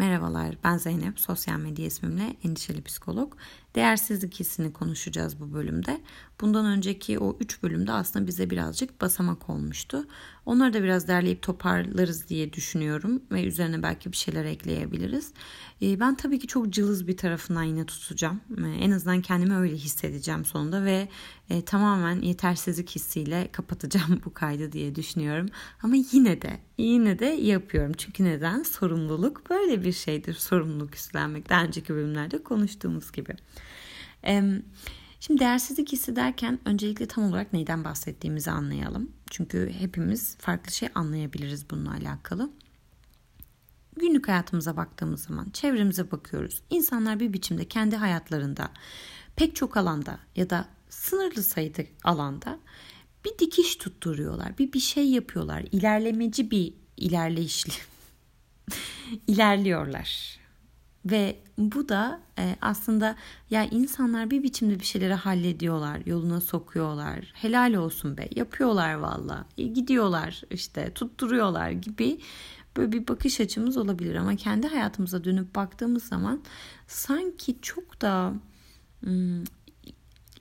[0.00, 1.20] Merhabalar, ben Zeynep.
[1.20, 3.32] Sosyal medya ismimle endişeli psikolog.
[3.74, 6.00] Değersizlik hissini konuşacağız bu bölümde.
[6.40, 10.06] Bundan önceki o 3 bölümde aslında bize birazcık basamak olmuştu.
[10.46, 15.32] Onları da biraz derleyip toparlarız diye düşünüyorum ve üzerine belki bir şeyler ekleyebiliriz.
[15.82, 18.40] Ee, ben tabii ki çok cılız bir tarafından yine tutacağım.
[18.58, 21.08] Ee, en azından kendimi öyle hissedeceğim sonunda ve
[21.50, 25.46] e, tamamen yetersizlik hissiyle kapatacağım bu kaydı diye düşünüyorum.
[25.82, 27.92] Ama yine de yine de yapıyorum.
[27.98, 28.62] Çünkü neden?
[28.62, 30.34] Sorumluluk böyle bir şeydir.
[30.34, 31.48] Sorumluluk üstlenmek.
[31.48, 33.36] Daha önceki bölümlerde konuştuğumuz gibi.
[35.20, 39.12] Şimdi değersizlik hissi derken öncelikle tam olarak neyden bahsettiğimizi anlayalım.
[39.30, 42.50] Çünkü hepimiz farklı şey anlayabiliriz bununla alakalı.
[43.96, 46.62] Günlük hayatımıza baktığımız zaman çevremize bakıyoruz.
[46.70, 48.70] İnsanlar bir biçimde kendi hayatlarında
[49.36, 52.58] pek çok alanda ya da sınırlı sayıda alanda
[53.24, 54.58] bir dikiş tutturuyorlar.
[54.58, 55.64] Bir bir şey yapıyorlar.
[55.72, 57.72] İlerlemeci bir ilerleyişli
[59.26, 60.39] ilerliyorlar.
[61.04, 63.16] Ve bu da e, aslında
[63.50, 67.32] ya insanlar bir biçimde bir şeyleri hallediyorlar, yoluna sokuyorlar.
[67.34, 69.46] Helal olsun be, yapıyorlar valla.
[69.58, 72.20] E, gidiyorlar işte, tutturuyorlar gibi
[72.76, 76.42] böyle bir bakış açımız olabilir ama kendi hayatımıza dönüp baktığımız zaman
[76.86, 78.34] sanki çok da
[79.00, 79.44] hmm,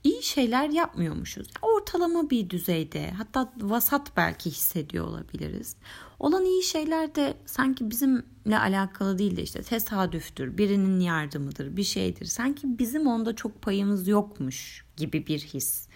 [0.04, 1.48] iyi şeyler yapmıyormuşuz.
[1.62, 5.76] Ortalama bir düzeyde hatta vasat belki hissediyor olabiliriz.
[6.20, 12.26] Olan iyi şeyler de sanki bizimle alakalı değil de işte tesadüftür, birinin yardımıdır, bir şeydir.
[12.26, 15.88] Sanki bizim onda çok payımız yokmuş gibi bir his.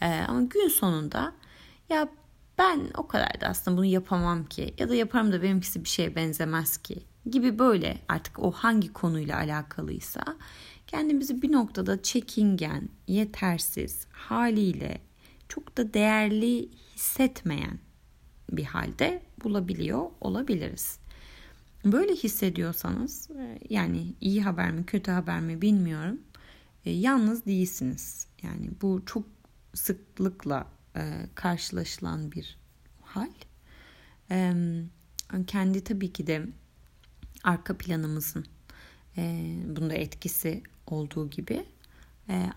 [0.00, 1.32] Ee, ama gün sonunda
[1.88, 2.08] ya
[2.58, 6.16] ben o kadar da aslında bunu yapamam ki ya da yaparım da benimkisi bir şeye
[6.16, 10.22] benzemez ki gibi böyle artık o hangi konuyla alakalıysa
[10.90, 15.00] kendimizi bir noktada çekingen, yetersiz haliyle
[15.48, 17.78] çok da değerli hissetmeyen
[18.50, 20.98] bir halde bulabiliyor olabiliriz.
[21.84, 26.20] Böyle hissediyorsanız e, yani iyi haber mi kötü haber mi bilmiyorum.
[26.84, 28.26] E, yalnız değilsiniz.
[28.42, 29.24] Yani bu çok
[29.74, 32.58] sıklıkla e, karşılaşılan bir
[33.02, 33.30] hal.
[35.46, 36.46] Kendi tabii ki de
[37.44, 38.44] arka planımızın
[39.76, 40.62] bunda etkisi
[40.92, 41.64] olduğu gibi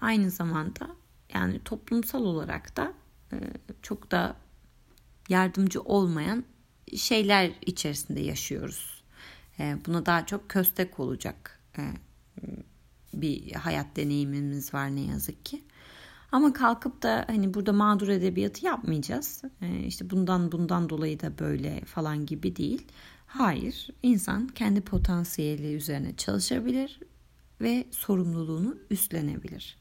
[0.01, 0.87] aynı zamanda
[1.33, 2.93] yani toplumsal olarak da
[3.81, 4.35] çok da
[5.29, 6.43] yardımcı olmayan
[6.97, 9.03] şeyler içerisinde yaşıyoruz.
[9.59, 11.81] E, buna daha çok köstek olacak e,
[13.13, 15.63] bir hayat deneyimimiz var ne yazık ki.
[16.31, 19.41] Ama kalkıp da hani burada mağdur edebiyatı yapmayacağız.
[19.61, 22.87] E, işte bundan bundan dolayı da böyle falan gibi değil.
[23.25, 26.99] Hayır, insan kendi potansiyeli üzerine çalışabilir
[27.63, 29.77] ve sorumluluğunu üstlenebilir.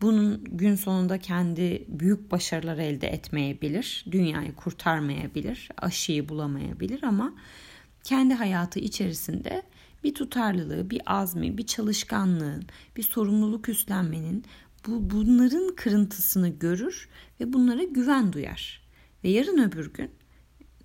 [0.00, 7.34] Bunun gün sonunda kendi büyük başarılar elde etmeyebilir, dünyayı kurtarmayabilir, aşıyı bulamayabilir ama
[8.02, 9.62] kendi hayatı içerisinde
[10.04, 14.44] bir tutarlılığı, bir azmi, bir çalışkanlığın, bir sorumluluk üstlenmenin
[14.86, 17.08] bu bunların kırıntısını görür
[17.40, 18.84] ve bunlara güven duyar.
[19.24, 20.10] Ve yarın öbür gün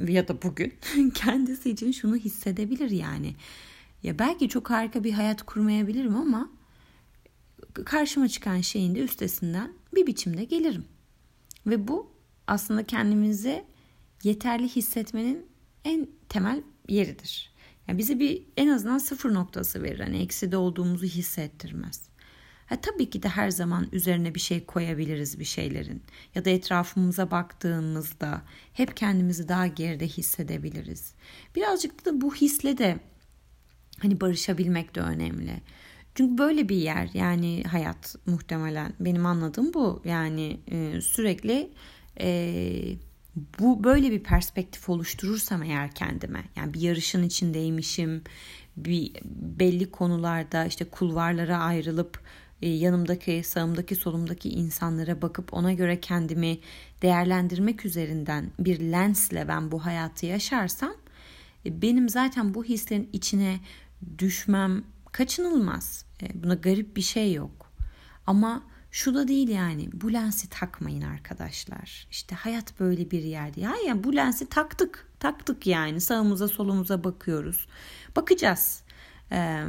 [0.07, 0.73] ya da bugün
[1.13, 3.35] kendisi için şunu hissedebilir yani.
[4.03, 6.49] Ya belki çok harika bir hayat kurmayabilirim ama
[7.85, 10.85] karşıma çıkan şeyin de üstesinden bir biçimde gelirim.
[11.67, 12.11] Ve bu
[12.47, 13.65] aslında kendimizi
[14.23, 15.45] yeterli hissetmenin
[15.85, 17.53] en temel yeridir.
[17.87, 19.99] Yani bize bir en azından sıfır noktası verir.
[19.99, 22.09] Hani ekside olduğumuzu hissettirmez.
[22.65, 26.03] Ha, tabii ki de her zaman üzerine bir şey koyabiliriz bir şeylerin.
[26.35, 28.41] Ya da etrafımıza baktığımızda
[28.73, 31.13] hep kendimizi daha geride hissedebiliriz.
[31.55, 32.99] Birazcık da bu hisle de
[34.01, 35.61] hani barışabilmek de önemli.
[36.15, 40.01] Çünkü böyle bir yer yani hayat muhtemelen benim anladığım bu.
[40.05, 41.69] Yani e, sürekli
[42.21, 42.95] e,
[43.59, 48.23] bu böyle bir perspektif oluşturursam eğer kendime yani bir yarışın içindeymişim
[48.77, 49.11] bir
[49.59, 52.19] belli konularda işte kulvarlara ayrılıp
[52.61, 56.59] e, yanımdaki sağımdaki solumdaki insanlara bakıp ona göre kendimi
[57.01, 60.93] değerlendirmek üzerinden bir lensle ben bu hayatı yaşarsam
[61.65, 63.59] e, benim zaten bu hislerin içine
[64.17, 66.05] düşmem kaçınılmaz.
[66.21, 67.71] E, buna garip bir şey yok.
[68.27, 72.07] Ama şu da değil yani bu lensi takmayın arkadaşlar.
[72.11, 73.61] İşte hayat böyle bir yerde.
[73.61, 75.09] Ya yani bu lensi taktık.
[75.19, 77.67] Taktık yani sağımıza solumuza bakıyoruz.
[78.15, 78.83] Bakacağız.
[79.31, 79.63] Ee,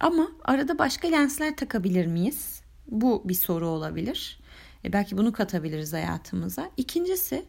[0.00, 2.62] ama arada başka lensler takabilir miyiz?
[2.86, 4.40] Bu bir soru olabilir.
[4.84, 6.70] E belki bunu katabiliriz hayatımıza.
[6.76, 7.44] İkincisi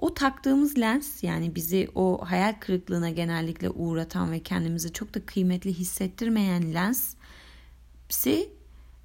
[0.00, 5.74] o taktığımız lens yani bizi o hayal kırıklığına genellikle uğratan ve kendimizi çok da kıymetli
[5.74, 8.50] hissettirmeyen lensi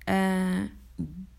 [0.09, 0.45] e,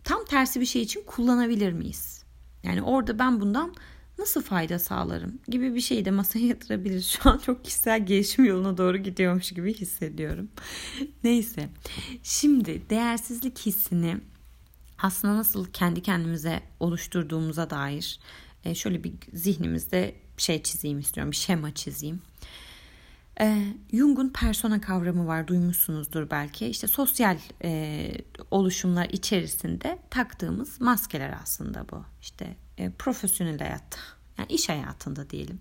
[0.05, 2.25] tam tersi bir şey için kullanabilir miyiz?
[2.63, 3.75] Yani orada ben bundan
[4.19, 7.07] nasıl fayda sağlarım gibi bir şeyi de masaya yatırabiliriz.
[7.07, 10.49] Şu an çok kişisel gelişim yoluna doğru gidiyormuş gibi hissediyorum.
[11.25, 11.69] Neyse.
[12.23, 14.17] Şimdi değersizlik hissini
[14.99, 18.21] aslında nasıl kendi kendimize oluşturduğumuza dair
[18.67, 21.31] e, şöyle bir zihnimizde şey çizeyim istiyorum.
[21.31, 22.23] Bir şema çizeyim.
[23.41, 26.67] E, Jung'un persona kavramı var duymuşsunuzdur belki.
[26.67, 28.11] İşte sosyal e,
[28.51, 32.05] oluşumlar içerisinde taktığımız maskeler aslında bu.
[32.23, 33.99] İşte e, profesyonel hayatta
[34.39, 35.61] yani iş hayatında diyelim.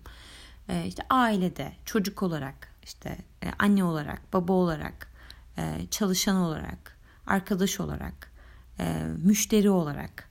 [0.68, 5.12] E, işte ailede çocuk olarak işte e, anne olarak baba olarak
[5.58, 8.32] e, çalışan olarak arkadaş olarak
[8.78, 10.28] e, müşteri olarak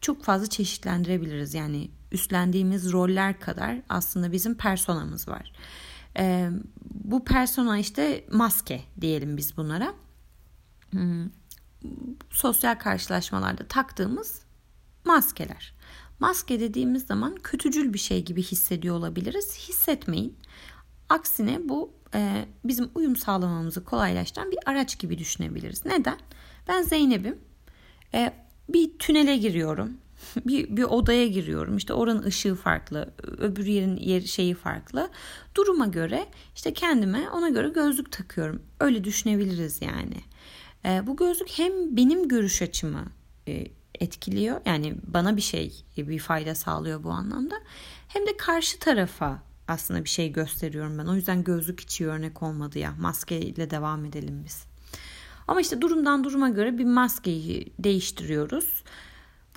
[0.00, 1.54] çok fazla çeşitlendirebiliriz.
[1.54, 5.52] Yani üstlendiğimiz roller kadar aslında bizim personamız var.
[6.18, 6.50] E,
[6.90, 9.94] bu persona işte maske diyelim biz bunlara.
[10.90, 11.28] Hmm,
[12.30, 14.42] sosyal karşılaşmalarda taktığımız
[15.04, 15.74] maskeler.
[16.20, 19.58] Maske dediğimiz zaman kötücül bir şey gibi hissediyor olabiliriz.
[19.68, 20.36] Hissetmeyin.
[21.08, 25.86] Aksine bu e, bizim uyum sağlamamızı kolaylaştıran bir araç gibi düşünebiliriz.
[25.86, 26.18] Neden?
[26.68, 27.38] Ben Zeynep'im.
[28.14, 28.32] E,
[28.68, 29.96] bir tünele giriyorum.
[30.46, 31.76] Bir, bir odaya giriyorum.
[31.76, 35.10] İşte oranın ışığı farklı, öbür yerin yer şeyi farklı.
[35.54, 38.62] Duruma göre işte kendime ona göre gözlük takıyorum.
[38.80, 40.22] Öyle düşünebiliriz yani.
[40.84, 43.04] E, bu gözlük hem benim görüş açımı
[43.48, 44.60] e, etkiliyor.
[44.66, 47.54] Yani bana bir şey, bir fayda sağlıyor bu anlamda.
[48.08, 51.06] Hem de karşı tarafa aslında bir şey gösteriyorum ben.
[51.06, 52.94] O yüzden gözlük hiç iyi örnek olmadı ya.
[53.00, 54.64] Maskeyle devam edelim biz.
[55.48, 58.82] Ama işte durumdan duruma göre bir maskeyi değiştiriyoruz.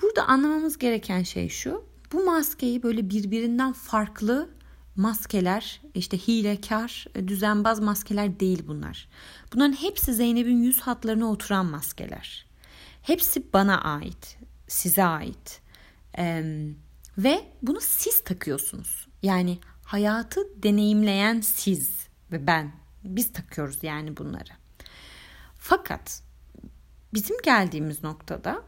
[0.02, 1.84] Burada anlamamız gereken şey şu.
[2.12, 4.50] Bu maskeyi böyle birbirinden farklı
[4.96, 9.08] maskeler, işte hilekar, düzenbaz maskeler değil bunlar.
[9.54, 12.46] Bunların hepsi Zeynep'in yüz hatlarına oturan maskeler.
[13.02, 14.38] Hepsi bana ait,
[14.68, 15.60] size ait.
[16.18, 16.66] Ee,
[17.18, 19.08] ve bunu siz takıyorsunuz.
[19.22, 22.72] Yani hayatı deneyimleyen siz ve ben.
[23.04, 24.50] Biz takıyoruz yani bunları.
[25.58, 26.22] Fakat
[27.14, 28.62] bizim geldiğimiz noktada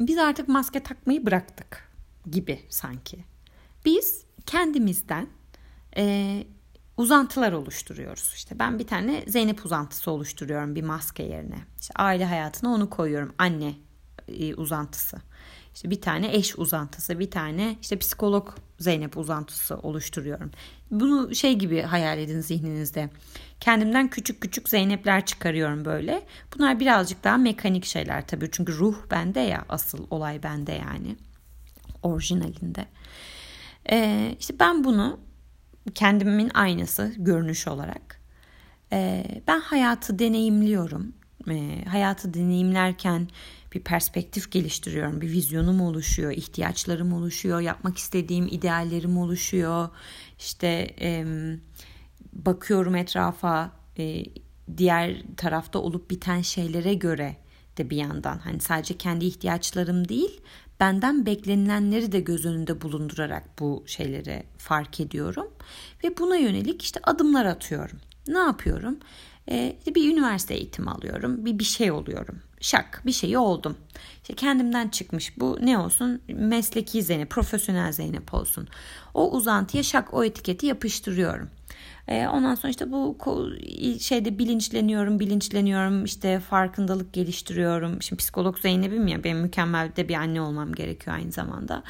[0.00, 1.90] biz artık maske takmayı bıraktık
[2.30, 3.24] gibi sanki.
[3.84, 5.26] Biz kendimizden
[5.96, 6.44] e,
[6.96, 8.32] uzantılar oluşturuyoruz.
[8.34, 11.58] İşte ben bir tane Zeynep uzantısı oluşturuyorum bir maske yerine.
[11.80, 13.34] İşte aile hayatına onu koyuyorum.
[13.38, 13.74] Anne
[14.28, 15.16] e, uzantısı.
[15.74, 20.50] İşte bir tane eş uzantısı, bir tane işte psikolog Zeynep uzantısı oluşturuyorum.
[20.90, 23.10] Bunu şey gibi hayal edin zihninizde.
[23.60, 26.22] Kendimden küçük küçük Zeynepler çıkarıyorum böyle.
[26.54, 28.48] Bunlar birazcık daha mekanik şeyler tabii.
[28.52, 31.16] Çünkü ruh bende ya asıl olay bende yani.
[32.02, 32.86] Orijinalinde.
[33.90, 35.20] Ee, işte ben bunu
[35.94, 38.20] kendimin aynası görünüş olarak.
[38.92, 41.12] Ee, ben hayatı deneyimliyorum.
[41.48, 43.28] Ee, hayatı deneyimlerken
[43.74, 45.20] bir perspektif geliştiriyorum.
[45.20, 49.88] Bir vizyonum oluşuyor, ihtiyaçlarım oluşuyor, yapmak istediğim ideallerim oluşuyor.
[50.38, 51.24] İşte e,
[52.32, 54.24] bakıyorum etrafa e,
[54.76, 57.36] diğer tarafta olup biten şeylere göre
[57.76, 60.40] de bir yandan hani sadece kendi ihtiyaçlarım değil
[60.80, 65.50] benden beklenilenleri de göz önünde bulundurarak bu şeyleri fark ediyorum
[66.04, 67.98] ve buna yönelik işte adımlar atıyorum.
[68.28, 68.98] Ne yapıyorum?
[69.50, 72.38] Ee, bir üniversite eğitimi alıyorum, bir bir şey oluyorum.
[72.60, 73.76] Şak bir şeyi oldum.
[74.22, 76.20] İşte kendimden çıkmış bu ne olsun?
[76.28, 78.68] Mesleki Zeynep, profesyonel Zeynep olsun.
[79.14, 81.48] O uzantıya şak o etiketi yapıştırıyorum.
[82.10, 83.16] Ee, ondan sonra işte bu
[84.00, 88.02] şeyde bilinçleniyorum, bilinçleniyorum, işte farkındalık geliştiriyorum.
[88.02, 91.82] Şimdi psikolog Zeynep'im ya, benim mükemmel de bir anne olmam gerekiyor aynı zamanda.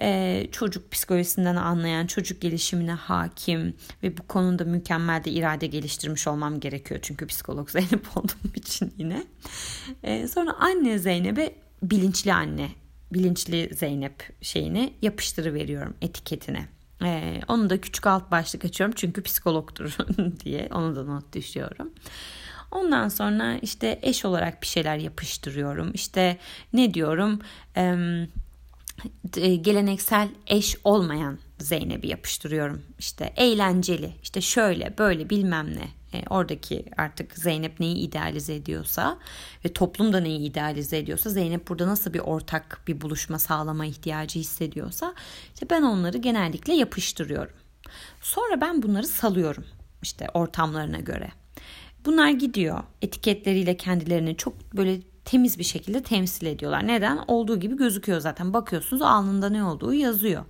[0.00, 6.60] Ee, çocuk psikolojisinden anlayan, çocuk gelişimine hakim ve bu konuda mükemmel de irade geliştirmiş olmam
[6.60, 7.00] gerekiyor.
[7.02, 9.24] Çünkü psikolog Zeynep olduğum için yine.
[10.02, 12.68] Ee, sonra anne Zeynep'e bilinçli anne,
[13.12, 16.68] bilinçli Zeynep şeyini yapıştırıveriyorum etiketine.
[17.04, 19.96] Ee, onu da küçük alt başlık açıyorum çünkü psikologdur
[20.44, 21.92] diye onu da not düşüyorum.
[22.70, 25.90] Ondan sonra işte eş olarak bir şeyler yapıştırıyorum.
[25.94, 26.38] İşte
[26.72, 27.40] ne diyorum?
[27.76, 28.28] Eee
[29.56, 32.82] geleneksel eş olmayan Zeynep'i yapıştırıyorum.
[32.98, 35.88] İşte eğlenceli, işte şöyle böyle bilmem ne.
[36.14, 39.18] E, oradaki artık Zeynep neyi idealize ediyorsa
[39.64, 44.38] ve toplum da neyi idealize ediyorsa Zeynep burada nasıl bir ortak bir buluşma sağlama ihtiyacı
[44.38, 45.14] hissediyorsa
[45.54, 47.56] işte ben onları genellikle yapıştırıyorum.
[48.20, 49.64] Sonra ben bunları salıyorum
[50.02, 51.30] işte ortamlarına göre.
[52.04, 56.86] Bunlar gidiyor etiketleriyle kendilerini çok böyle temiz bir şekilde temsil ediyorlar.
[56.86, 57.24] Neden?
[57.28, 58.52] Olduğu gibi gözüküyor zaten.
[58.52, 60.44] Bakıyorsunuz alnında ne olduğu yazıyor.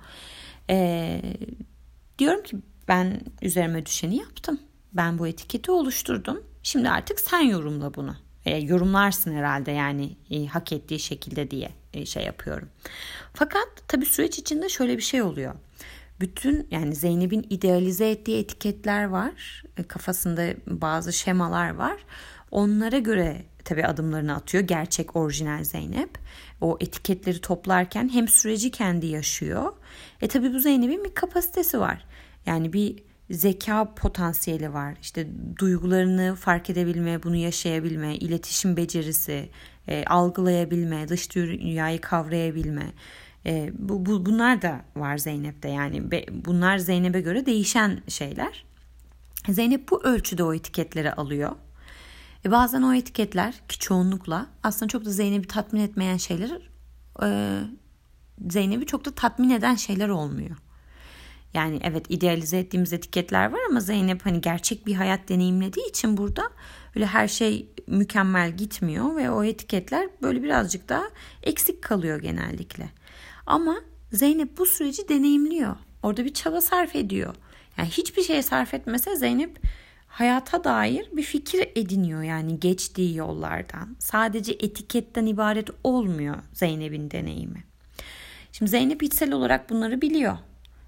[0.71, 1.23] Ee,
[2.19, 2.57] diyorum ki
[2.89, 4.59] ben üzerime düşeni yaptım.
[4.95, 6.43] Ben bu etiketi oluşturdum.
[6.63, 8.17] Şimdi artık sen yorumla bunu.
[8.45, 12.69] E, yorumlarsın herhalde yani e, hak ettiği şekilde diye e, şey yapıyorum.
[13.35, 15.55] Fakat tabii süreç içinde şöyle bir şey oluyor.
[16.21, 19.65] bütün yani Zeynep'in idealize ettiği etiketler var.
[19.77, 21.97] E, kafasında bazı şemalar var.
[22.51, 26.19] Onlara göre tabi adımlarını atıyor gerçek orijinal Zeynep.
[26.61, 29.73] O etiketleri toplarken hem süreci kendi yaşıyor.
[30.21, 32.05] E tabi bu Zeynep'in bir kapasitesi var.
[32.47, 32.97] Yani bir
[33.31, 34.95] zeka potansiyeli var.
[35.03, 35.29] İşte
[35.59, 39.51] duygularını fark edebilme, bunu yaşayabilme, iletişim becerisi,
[39.89, 42.93] e, algılayabilme, dış dünyayı kavrayabilme.
[43.47, 45.69] E, bu, bu bunlar da var Zeynep'te.
[45.69, 48.65] Yani be, bunlar Zeynep'e göre değişen şeyler.
[49.49, 51.53] Zeynep bu ölçüde o etiketleri alıyor.
[52.45, 56.51] E bazen o etiketler ki çoğunlukla aslında çok da Zeynep'i tatmin etmeyen şeyler
[57.23, 57.61] e,
[58.51, 60.57] Zeynep'i çok da tatmin eden şeyler olmuyor.
[61.55, 66.51] Yani evet idealize ettiğimiz etiketler var ama Zeynep hani gerçek bir hayat deneyimlediği için burada
[66.97, 71.05] öyle her şey mükemmel gitmiyor ve o etiketler böyle birazcık daha
[71.43, 72.89] eksik kalıyor genellikle.
[73.47, 73.77] Ama
[74.13, 75.77] Zeynep bu süreci deneyimliyor.
[76.03, 77.35] Orada bir çaba sarf ediyor.
[77.79, 79.61] Yani hiçbir şeye sarf etmese Zeynep
[80.07, 83.97] hayata dair bir fikir ediniyor yani geçtiği yollardan.
[83.99, 87.65] Sadece etiketten ibaret olmuyor Zeynep'in deneyimi.
[88.53, 90.39] Şimdi Zeynep içsel olarak bunları biliyor.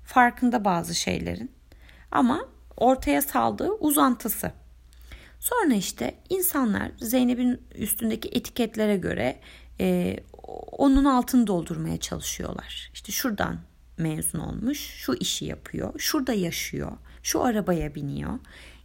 [0.06, 1.50] Farkında bazı şeylerin.
[2.10, 4.52] Ama ortaya saldığı uzantısı.
[5.40, 9.40] Sonra işte insanlar Zeynep'in üstündeki etiketlere göre
[9.80, 10.16] e,
[10.72, 12.90] onun altını doldurmaya çalışıyorlar.
[12.94, 13.58] İşte şuradan
[13.98, 18.38] mezun olmuş, şu işi yapıyor, şurada yaşıyor, şu arabaya biniyor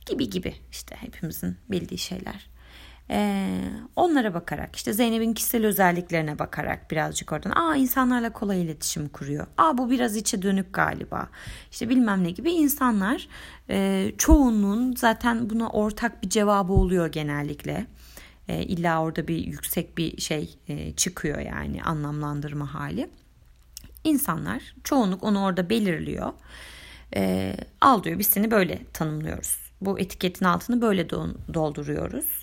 [0.05, 2.50] gibi gibi işte hepimizin bildiği şeyler.
[3.09, 3.61] Ee,
[3.95, 9.47] onlara bakarak işte Zeynep'in kişisel özelliklerine bakarak birazcık oradan aa insanlarla kolay iletişim kuruyor.
[9.57, 11.29] Aa bu biraz içe dönük galiba.
[11.71, 13.27] İşte bilmem ne gibi insanlar
[13.69, 17.85] e, çoğunluğun zaten buna ortak bir cevabı oluyor genellikle.
[18.47, 23.09] E, illa orada bir yüksek bir şey e, çıkıyor yani anlamlandırma hali.
[24.03, 26.33] İnsanlar çoğunluk onu orada belirliyor.
[27.15, 29.57] E, al diyor biz seni böyle tanımlıyoruz.
[29.81, 31.09] Bu etiketin altını böyle
[31.53, 32.40] dolduruyoruz.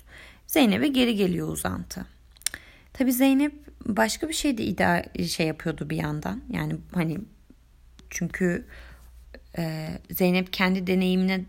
[0.49, 2.05] Zeynep'e geri geliyor uzantı.
[2.93, 3.53] Tabii Zeynep
[3.85, 6.41] başka bir şey de iddia şey yapıyordu bir yandan.
[6.53, 7.17] Yani hani
[8.09, 8.65] çünkü
[9.57, 11.41] e, Zeynep kendi deneyimine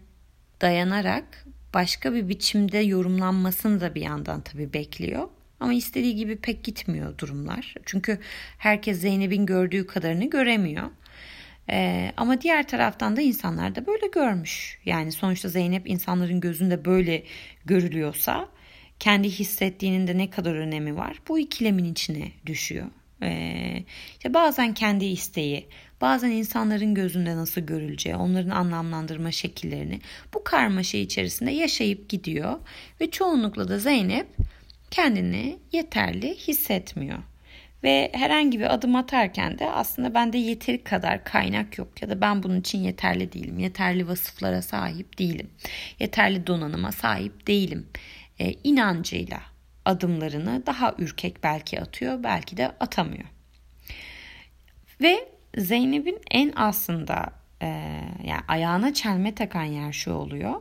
[0.60, 5.28] dayanarak başka bir biçimde yorumlanmasını da bir yandan tabii bekliyor.
[5.60, 7.74] Ama istediği gibi pek gitmiyor durumlar.
[7.86, 8.18] Çünkü
[8.58, 10.90] herkes Zeynep'in gördüğü kadarını göremiyor.
[11.70, 14.78] Ee, ama diğer taraftan da insanlar da böyle görmüş.
[14.84, 17.24] Yani sonuçta Zeynep insanların gözünde böyle
[17.64, 18.48] görülüyorsa
[19.00, 21.20] kendi hissettiğinin de ne kadar önemi var?
[21.28, 22.86] Bu ikilemin içine düşüyor.
[23.22, 25.66] Ee, işte bazen kendi isteği,
[26.00, 30.00] bazen insanların gözünde nasıl görüleceği, onların anlamlandırma şekillerini
[30.34, 32.58] bu karmaşa içerisinde yaşayıp gidiyor
[33.00, 34.26] ve çoğunlukla da Zeynep
[34.90, 37.18] kendini yeterli hissetmiyor.
[37.84, 42.42] Ve herhangi bir adım atarken de aslında bende yeteri kadar kaynak yok ya da ben
[42.42, 43.58] bunun için yeterli değilim.
[43.58, 45.50] Yeterli vasıflara sahip değilim.
[46.00, 47.86] Yeterli donanıma sahip değilim
[48.40, 49.40] e, inancıyla
[49.84, 53.24] adımlarını daha ürkek belki atıyor, belki de atamıyor.
[55.00, 57.32] Ve Zeynep'in en aslında
[57.62, 57.66] e,
[58.24, 60.60] yani ayağına çelme takan yer şu oluyor.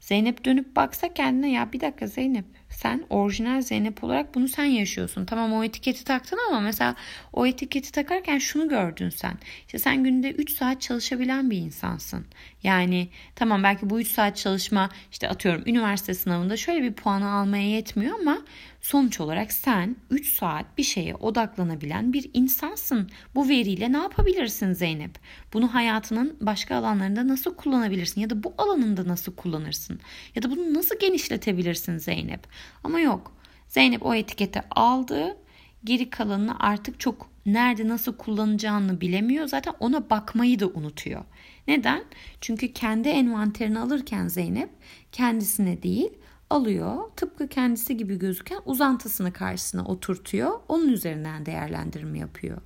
[0.00, 2.44] Zeynep dönüp baksa kendine ya bir dakika Zeynep
[2.76, 5.24] sen orijinal Zeynep olarak bunu sen yaşıyorsun.
[5.24, 6.94] Tamam o etiketi taktın ama mesela
[7.32, 9.38] o etiketi takarken şunu gördün sen.
[9.66, 12.26] İşte sen günde 3 saat çalışabilen bir insansın.
[12.62, 17.68] Yani tamam belki bu 3 saat çalışma işte atıyorum üniversite sınavında şöyle bir puanı almaya
[17.70, 18.38] yetmiyor ama
[18.80, 23.10] sonuç olarak sen 3 saat bir şeye odaklanabilen bir insansın.
[23.34, 25.18] Bu veriyle ne yapabilirsin Zeynep?
[25.52, 30.00] Bunu hayatının başka alanlarında nasıl kullanabilirsin ya da bu alanında nasıl kullanırsın?
[30.34, 32.46] Ya da bunu nasıl genişletebilirsin Zeynep?
[32.84, 33.32] Ama yok.
[33.68, 35.36] Zeynep o etiketi aldı.
[35.84, 39.46] Geri kalanını artık çok nerede nasıl kullanacağını bilemiyor.
[39.46, 41.24] Zaten ona bakmayı da unutuyor.
[41.68, 42.04] Neden?
[42.40, 44.70] Çünkü kendi envanterini alırken Zeynep
[45.12, 46.10] kendisine değil
[46.50, 47.10] alıyor.
[47.16, 50.60] Tıpkı kendisi gibi gözüken uzantısını karşısına oturtuyor.
[50.68, 52.58] Onun üzerinden değerlendirme yapıyor.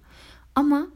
[0.55, 0.87] Ama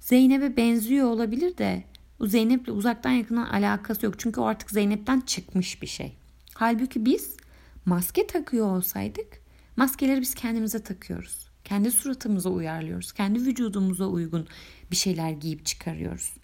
[0.00, 1.84] Zeynep'e benziyor olabilir de
[2.20, 4.14] Zeynep'le uzaktan yakından alakası yok.
[4.18, 6.16] Çünkü o artık Zeynep'ten çıkmış bir şey.
[6.54, 7.36] Halbuki biz
[7.84, 9.42] maske takıyor olsaydık
[9.76, 11.48] maskeleri biz kendimize takıyoruz.
[11.64, 13.12] Kendi suratımıza uyarlıyoruz.
[13.12, 14.48] Kendi vücudumuza uygun
[14.90, 16.34] bir şeyler giyip çıkarıyoruz.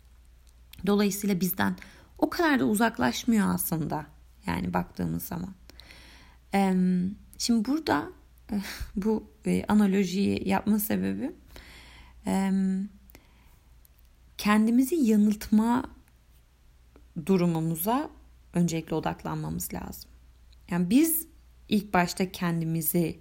[0.87, 1.77] Dolayısıyla bizden
[2.19, 4.07] o kadar da uzaklaşmıyor aslında.
[4.47, 5.55] Yani baktığımız zaman.
[7.39, 8.09] Şimdi burada
[8.97, 11.33] bu e, analojiyi yapma sebebim
[14.39, 15.85] kendimizi yanıltma
[17.27, 18.11] durumumuza
[18.55, 20.08] öncelikle odaklanmamız lazım.
[20.71, 21.27] Yani biz
[21.69, 23.19] ilk başta kendimizi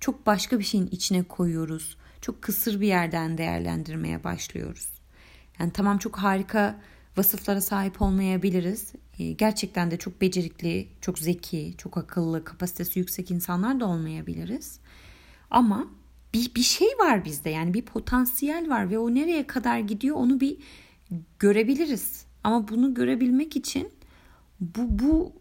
[0.00, 1.96] çok başka bir şeyin içine koyuyoruz.
[2.20, 4.88] Çok kısır bir yerden değerlendirmeye başlıyoruz.
[5.58, 6.80] Yani tamam çok harika
[7.16, 8.92] vasıflara sahip olmayabiliriz.
[9.18, 14.80] Ee, gerçekten de çok becerikli, çok zeki, çok akıllı, kapasitesi yüksek insanlar da olmayabiliriz.
[15.50, 15.86] Ama
[16.34, 20.40] bir, bir şey var bizde yani bir potansiyel var ve o nereye kadar gidiyor onu
[20.40, 20.56] bir
[21.38, 22.24] görebiliriz.
[22.44, 23.88] Ama bunu görebilmek için
[24.60, 25.32] bu, bu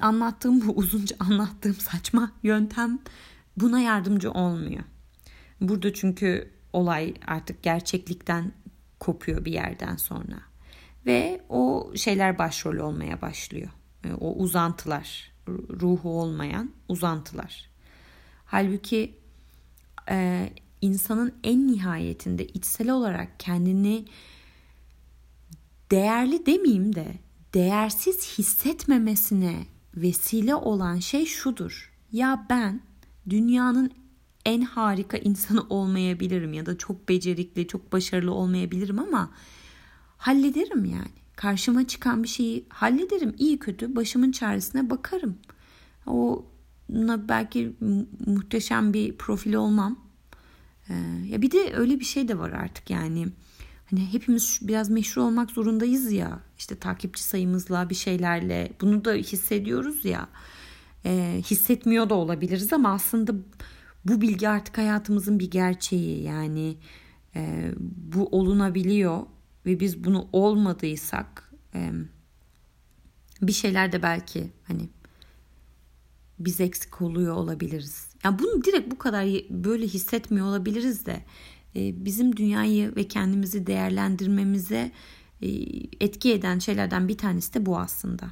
[0.00, 2.98] anlattığım bu uzunca anlattığım saçma yöntem
[3.56, 4.84] buna yardımcı olmuyor.
[5.60, 8.52] Burada çünkü olay artık gerçeklikten
[9.00, 10.40] kopuyor bir yerden sonra.
[11.06, 13.68] Ve o şeyler başrol olmaya başlıyor.
[14.04, 15.32] E, o uzantılar,
[15.80, 17.70] ruhu olmayan uzantılar.
[18.44, 19.14] Halbuki
[20.10, 24.04] e, insanın en nihayetinde içsel olarak kendini
[25.90, 27.06] değerli demeyeyim de
[27.56, 31.92] değersiz hissetmemesine vesile olan şey şudur.
[32.12, 32.80] Ya ben
[33.30, 33.90] dünyanın
[34.44, 39.30] en harika insanı olmayabilirim ya da çok becerikli, çok başarılı olmayabilirim ama
[40.16, 41.16] hallederim yani.
[41.36, 43.34] Karşıma çıkan bir şeyi hallederim.
[43.38, 45.38] İyi kötü başımın çaresine bakarım.
[46.06, 46.46] O
[47.28, 47.72] belki
[48.26, 49.98] muhteşem bir profil olmam.
[50.88, 50.94] Ee,
[51.26, 53.26] ya bir de öyle bir şey de var artık yani.
[53.90, 56.40] Hani hepimiz biraz meşhur olmak zorundayız ya.
[56.58, 60.28] İşte takipçi sayımızla bir şeylerle bunu da hissediyoruz ya.
[61.04, 63.34] Ee, hissetmiyor da olabiliriz ama aslında
[64.04, 66.22] bu bilgi artık hayatımızın bir gerçeği.
[66.22, 66.76] Yani
[67.36, 69.22] e, bu olunabiliyor
[69.66, 71.92] ve biz bunu olmadıysak e,
[73.42, 74.88] bir şeyler de belki hani
[76.38, 78.08] biz eksik oluyor olabiliriz.
[78.24, 81.24] Yani bunu direkt bu kadar böyle hissetmiyor olabiliriz de e,
[81.76, 84.92] bizim dünyayı ve kendimizi değerlendirmemize
[85.42, 85.48] e,
[86.00, 88.30] etki eden şeylerden bir tanesi de bu aslında.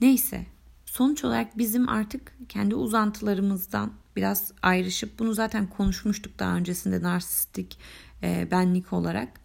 [0.00, 0.46] Neyse
[0.84, 7.78] sonuç olarak bizim artık kendi uzantılarımızdan biraz ayrışıp bunu zaten konuşmuştuk daha öncesinde narsistik
[8.22, 9.40] e, benlik olarak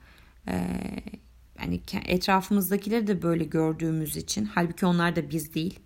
[1.59, 5.79] yani etrafımızdakileri de böyle gördüğümüz için halbuki onlar da biz değil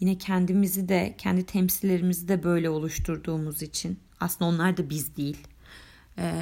[0.00, 5.38] yine kendimizi de kendi temsillerimizi de böyle oluşturduğumuz için aslında onlar da biz değil.
[6.18, 6.32] Ee,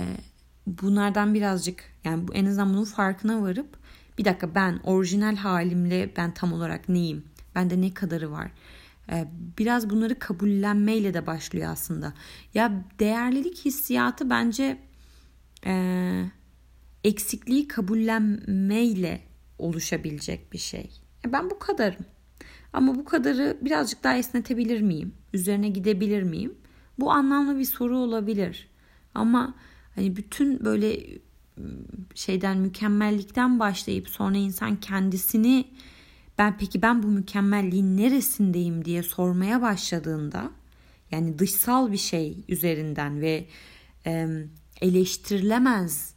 [0.66, 3.78] bunlardan birazcık yani en azından bunun farkına varıp
[4.18, 7.24] bir dakika ben orijinal halimle ben tam olarak neyim?
[7.54, 8.50] Bende ne kadarı var?
[9.10, 9.26] Ee,
[9.58, 12.12] biraz bunları kabullenmeyle de başlıyor aslında.
[12.54, 14.78] Ya değerlilik hissiyatı bence
[15.66, 16.24] e,
[17.04, 19.20] eksikliği kabullenmeyle
[19.58, 20.90] oluşabilecek bir şey.
[21.26, 22.04] Ben bu kadarım.
[22.72, 25.14] Ama bu kadarı birazcık daha esnetebilir miyim?
[25.32, 26.54] Üzerine gidebilir miyim?
[26.98, 28.68] Bu anlamlı bir soru olabilir.
[29.16, 29.54] Ama
[29.94, 30.96] hani bütün böyle
[31.58, 31.64] ıı,
[32.14, 35.64] şeyden mükemmellikten başlayıp sonra insan kendisini
[36.38, 40.50] ben peki ben bu mükemmelliğin neresindeyim diye sormaya başladığında
[41.10, 43.46] yani dışsal bir şey üzerinden ve
[44.80, 46.14] eleştirilemez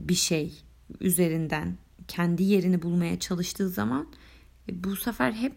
[0.00, 0.62] bir şey
[1.00, 1.76] üzerinden
[2.08, 4.06] kendi yerini bulmaya çalıştığı zaman
[4.68, 5.56] e, bu sefer hep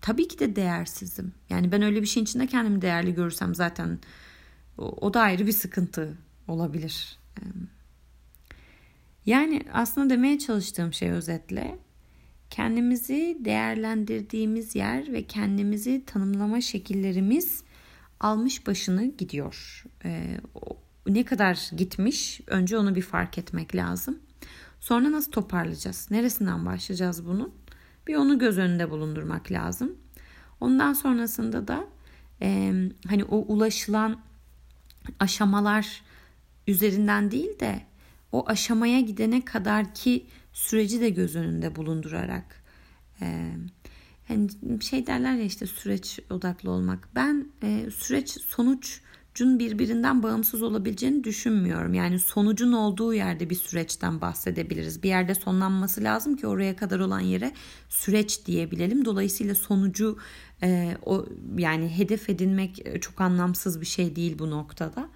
[0.00, 1.32] tabii ki de değersizim.
[1.50, 3.98] Yani ben öyle bir şeyin içinde kendimi değerli görürsem zaten
[4.78, 6.16] o, da ayrı bir sıkıntı
[6.48, 7.18] olabilir.
[9.26, 11.78] Yani aslında demeye çalıştığım şey özetle
[12.50, 17.62] kendimizi değerlendirdiğimiz yer ve kendimizi tanımlama şekillerimiz
[18.20, 19.84] almış başını gidiyor.
[20.04, 20.40] Ee,
[21.06, 24.18] ne kadar gitmiş önce onu bir fark etmek lazım.
[24.80, 26.08] Sonra nasıl toparlayacağız?
[26.10, 27.54] Neresinden başlayacağız bunun?
[28.06, 29.96] Bir onu göz önünde bulundurmak lazım.
[30.60, 31.84] Ondan sonrasında da
[32.42, 32.72] e,
[33.08, 34.20] hani o ulaşılan
[35.20, 36.02] aşamalar
[36.66, 37.82] üzerinden değil de
[38.32, 42.64] o aşamaya gidene kadar ki süreci de göz önünde bulundurarak
[43.20, 43.52] e,
[44.28, 44.48] hani
[44.82, 47.08] şey derler ya işte süreç odaklı olmak.
[47.14, 49.00] Ben e, süreç sonuç
[49.36, 51.94] sonucun birbirinden bağımsız olabileceğini düşünmüyorum.
[51.94, 55.02] Yani sonucun olduğu yerde bir süreçten bahsedebiliriz.
[55.02, 57.52] Bir yerde sonlanması lazım ki oraya kadar olan yere
[57.88, 59.04] süreç diyebilelim.
[59.04, 60.18] Dolayısıyla sonucu
[60.62, 61.26] e, o
[61.58, 65.08] yani hedef edinmek e, çok anlamsız bir şey değil bu noktada.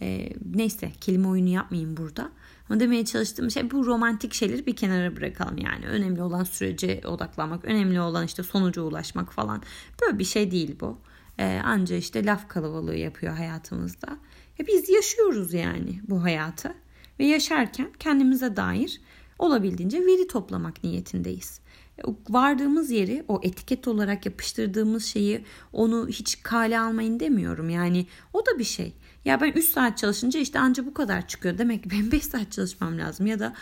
[0.00, 2.30] E, neyse kelime oyunu yapmayayım burada.
[2.68, 5.86] Ama demeye çalıştığım şey bu romantik şeyleri bir kenara bırakalım yani.
[5.86, 9.62] Önemli olan sürece odaklanmak, önemli olan işte sonuca ulaşmak falan.
[10.02, 10.98] Böyle bir şey değil bu.
[11.38, 14.18] E, anca işte laf kalabalığı yapıyor hayatımızda.
[14.60, 16.74] E biz yaşıyoruz yani bu hayatı.
[17.18, 19.00] Ve yaşarken kendimize dair
[19.38, 21.60] olabildiğince veri toplamak niyetindeyiz.
[21.98, 27.70] E, vardığımız yeri o etiket olarak yapıştırdığımız şeyi onu hiç kale almayın demiyorum.
[27.70, 28.94] Yani o da bir şey.
[29.24, 31.58] Ya ben 3 saat çalışınca işte anca bu kadar çıkıyor.
[31.58, 33.54] Demek ki benim 5 saat çalışmam lazım ya da,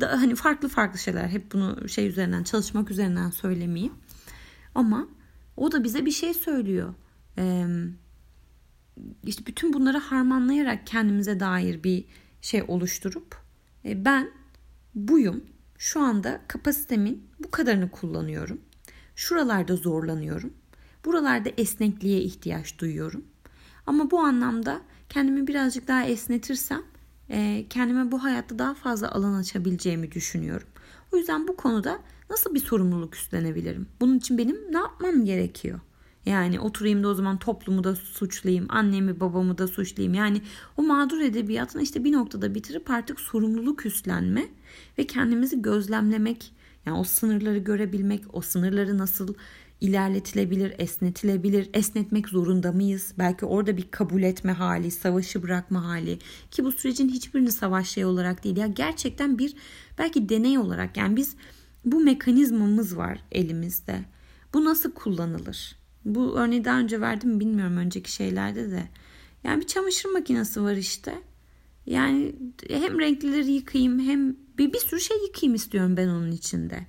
[0.00, 3.94] da hani farklı farklı şeyler hep bunu şey üzerinden çalışmak üzerinden söylemeyeyim.
[4.74, 5.08] Ama
[5.56, 6.94] o da bize bir şey söylüyor
[9.24, 12.04] işte bütün bunları harmanlayarak kendimize dair bir
[12.40, 13.36] şey oluşturup
[13.84, 14.30] e, ben
[14.94, 15.44] buyum.
[15.78, 18.60] Şu anda kapasitemin bu kadarını kullanıyorum.
[19.16, 20.52] Şuralarda zorlanıyorum.
[21.04, 23.24] Buralarda esnekliğe ihtiyaç duyuyorum.
[23.86, 26.82] Ama bu anlamda kendimi birazcık daha esnetirsem
[27.30, 30.68] e, kendime bu hayatta daha fazla alan açabileceğimi düşünüyorum.
[31.12, 31.98] O yüzden bu konuda
[32.30, 33.86] nasıl bir sorumluluk üstlenebilirim?
[34.00, 35.80] Bunun için benim ne yapmam gerekiyor?
[36.26, 40.14] Yani oturayım da o zaman toplumu da suçlayayım, annemi babamı da suçlayayım.
[40.14, 40.42] Yani
[40.76, 44.46] o mağdur edebiyatını işte bir noktada bitirip artık sorumluluk üstlenme
[44.98, 46.52] ve kendimizi gözlemlemek,
[46.86, 49.34] yani o sınırları görebilmek, o sınırları nasıl
[49.80, 53.14] ilerletilebilir, esnetilebilir, esnetmek zorunda mıyız?
[53.18, 56.18] Belki orada bir kabul etme hali, savaşı bırakma hali
[56.50, 59.54] ki bu sürecin hiçbirini savaş şey olarak değil ya gerçekten bir
[59.98, 61.36] belki deney olarak yani biz
[61.84, 64.04] bu mekanizmamız var elimizde.
[64.54, 65.81] Bu nasıl kullanılır?
[66.04, 68.88] Bu örneği daha önce verdim mi bilmiyorum önceki şeylerde de.
[69.44, 71.22] Yani bir çamaşır makinesi var işte.
[71.86, 72.34] Yani
[72.68, 76.86] hem renklileri yıkayayım hem bir, bir sürü şey yıkayayım istiyorum ben onun içinde.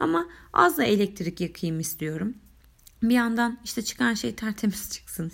[0.00, 2.34] Ama az da elektrik yakayım istiyorum.
[3.02, 5.32] Bir yandan işte çıkan şey tertemiz çıksın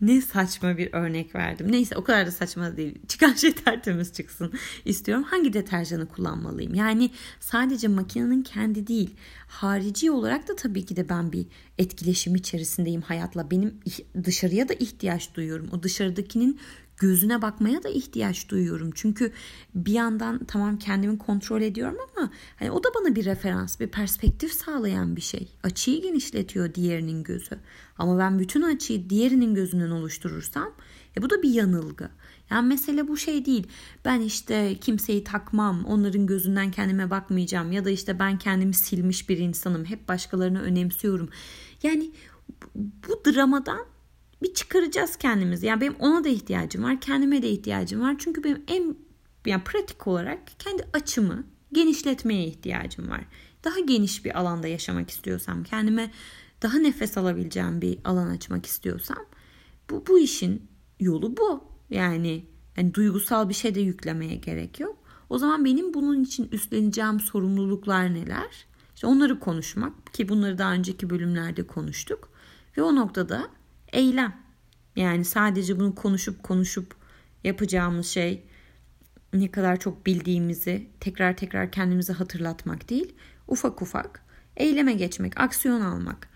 [0.00, 1.72] ne saçma bir örnek verdim.
[1.72, 2.98] Neyse o kadar da saçma değil.
[3.08, 4.52] Çıkan şey tertemiz çıksın
[4.84, 5.24] istiyorum.
[5.24, 6.74] Hangi deterjanı kullanmalıyım?
[6.74, 9.10] Yani sadece makinenin kendi değil.
[9.46, 11.46] Harici olarak da tabii ki de ben bir
[11.78, 13.50] etkileşim içerisindeyim hayatla.
[13.50, 13.80] Benim
[14.24, 15.68] dışarıya da ihtiyaç duyuyorum.
[15.72, 16.60] O dışarıdakinin
[16.98, 18.90] gözüne bakmaya da ihtiyaç duyuyorum.
[18.94, 19.32] Çünkü
[19.74, 24.52] bir yandan tamam kendimi kontrol ediyorum ama hani o da bana bir referans, bir perspektif
[24.52, 25.48] sağlayan bir şey.
[25.62, 27.58] Açıyı genişletiyor diğerinin gözü.
[27.98, 30.72] Ama ben bütün açıyı diğerinin gözünden oluşturursam
[31.16, 32.08] e bu da bir yanılgı.
[32.50, 33.66] Yani mesele bu şey değil.
[34.04, 39.38] Ben işte kimseyi takmam, onların gözünden kendime bakmayacağım ya da işte ben kendimi silmiş bir
[39.38, 41.28] insanım, hep başkalarını önemsiyorum.
[41.82, 42.10] Yani
[42.74, 43.86] bu dramadan
[44.42, 45.66] bir çıkaracağız kendimizi.
[45.66, 48.14] Yani benim ona da ihtiyacım var, kendime de ihtiyacım var.
[48.18, 48.96] Çünkü benim en
[49.46, 53.24] yani pratik olarak kendi açımı genişletmeye ihtiyacım var.
[53.64, 56.10] Daha geniş bir alanda yaşamak istiyorsam, kendime
[56.62, 59.24] daha nefes alabileceğim bir alan açmak istiyorsam
[59.90, 60.68] bu bu işin
[61.00, 61.64] yolu bu.
[61.90, 62.44] Yani
[62.76, 64.96] yani duygusal bir şey de yüklemeye gerek yok.
[65.30, 68.66] O zaman benim bunun için üstleneceğim sorumluluklar neler?
[68.94, 72.28] İşte onları konuşmak ki bunları daha önceki bölümlerde konuştuk.
[72.76, 73.48] Ve o noktada
[73.92, 74.36] eylem.
[74.96, 76.94] Yani sadece bunu konuşup konuşup
[77.44, 78.42] yapacağımız şey
[79.32, 83.14] ne kadar çok bildiğimizi tekrar tekrar kendimize hatırlatmak değil.
[83.48, 84.24] Ufak ufak
[84.56, 86.28] eyleme geçmek, aksiyon almak.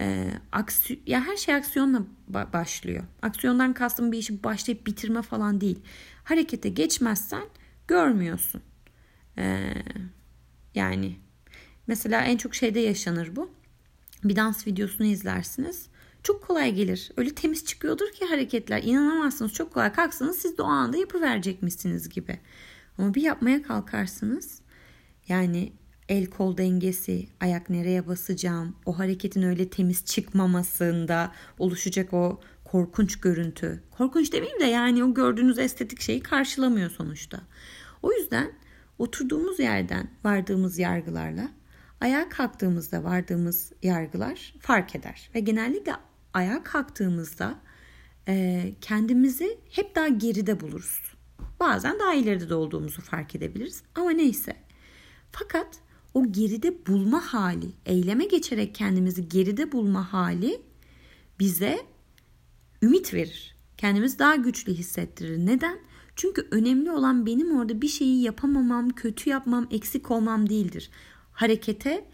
[0.00, 3.04] Ee, aksi ya her şey aksiyonla ba- başlıyor.
[3.22, 5.78] Aksiyondan kastım bir işi başlayıp bitirme falan değil.
[6.24, 7.44] Harekete geçmezsen
[7.88, 8.62] görmüyorsun.
[9.38, 9.74] Ee,
[10.74, 11.16] yani
[11.86, 13.50] mesela en çok şeyde yaşanır bu.
[14.24, 15.88] Bir dans videosunu izlersiniz.
[16.24, 17.12] Çok kolay gelir.
[17.16, 18.82] Öyle temiz çıkıyordur ki hareketler.
[18.82, 19.92] İnanamazsınız çok kolay.
[19.92, 22.40] Kalksanız siz de o anda yapıverecekmişsiniz gibi.
[22.98, 24.60] Ama bir yapmaya kalkarsınız.
[25.28, 25.72] Yani
[26.08, 33.82] el kol dengesi, ayak nereye basacağım, o hareketin öyle temiz çıkmamasında oluşacak o korkunç görüntü.
[33.90, 37.40] Korkunç demeyeyim de yani o gördüğünüz estetik şeyi karşılamıyor sonuçta.
[38.02, 38.52] O yüzden
[38.98, 41.48] oturduğumuz yerden vardığımız yargılarla
[42.00, 45.30] ayağa kalktığımızda vardığımız yargılar fark eder.
[45.34, 45.92] Ve genellikle
[46.34, 47.60] ayağa kalktığımızda
[48.28, 51.02] e, kendimizi hep daha geride buluruz.
[51.60, 53.82] Bazen daha ileride de olduğumuzu fark edebiliriz.
[53.94, 54.56] Ama neyse.
[55.32, 55.78] Fakat
[56.14, 60.62] o geride bulma hali, eyleme geçerek kendimizi geride bulma hali
[61.38, 61.80] bize
[62.82, 63.56] ümit verir.
[63.76, 65.46] Kendimizi daha güçlü hissettirir.
[65.46, 65.78] Neden?
[66.16, 70.90] Çünkü önemli olan benim orada bir şeyi yapamamam, kötü yapmam, eksik olmam değildir.
[71.32, 72.04] Harekete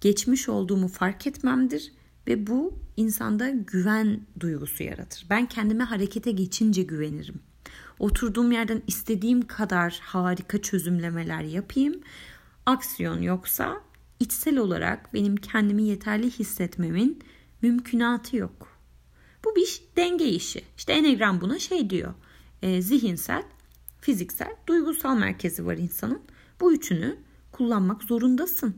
[0.00, 1.92] geçmiş olduğumu fark etmemdir
[2.30, 5.26] ve bu insanda güven duygusu yaratır.
[5.30, 7.40] Ben kendime harekete geçince güvenirim.
[7.98, 12.00] Oturduğum yerden istediğim kadar harika çözümlemeler yapayım.
[12.66, 13.80] Aksiyon yoksa
[14.20, 17.22] içsel olarak benim kendimi yeterli hissetmemin
[17.62, 18.68] mümkünatı yok.
[19.44, 20.64] Bu bir denge işi.
[20.76, 22.14] İşte Enneagram buna şey diyor.
[22.62, 23.42] E, zihinsel,
[24.00, 26.22] fiziksel, duygusal merkezi var insanın.
[26.60, 27.16] Bu üçünü
[27.52, 28.76] kullanmak zorundasın.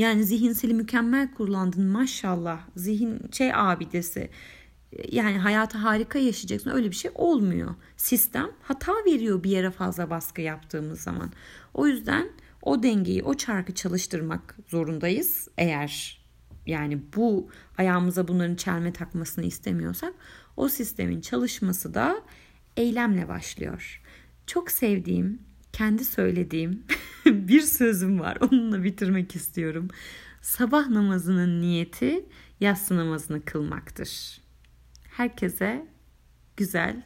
[0.00, 2.60] Yani zihinseli mükemmel kullandın maşallah.
[2.76, 4.30] Zihin şey abidesi.
[5.12, 6.70] Yani hayatı harika yaşayacaksın.
[6.70, 7.74] Öyle bir şey olmuyor.
[7.96, 11.32] Sistem hata veriyor bir yere fazla baskı yaptığımız zaman.
[11.74, 12.28] O yüzden
[12.62, 15.48] o dengeyi, o çarkı çalıştırmak zorundayız.
[15.58, 16.20] Eğer
[16.66, 20.14] yani bu ayağımıza bunların çelme takmasını istemiyorsak
[20.56, 22.22] o sistemin çalışması da
[22.76, 24.02] eylemle başlıyor.
[24.46, 26.84] Çok sevdiğim kendi söylediğim
[27.26, 28.38] bir sözüm var.
[28.40, 29.88] Onunla bitirmek istiyorum.
[30.42, 32.24] Sabah namazının niyeti
[32.60, 34.40] yatsı namazını kılmaktır.
[35.10, 35.86] Herkese
[36.56, 37.02] güzel,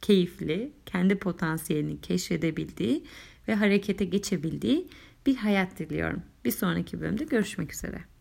[0.00, 3.04] keyifli, kendi potansiyelini keşfedebildiği
[3.48, 4.88] ve harekete geçebildiği
[5.26, 6.22] bir hayat diliyorum.
[6.44, 8.11] Bir sonraki bölümde görüşmek üzere.